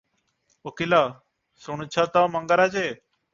[0.71, 1.01] ଓକିଲ-
[1.67, 2.85] "ଶୁଣୁଛ ତ ମଙ୍ଗରାଜେ!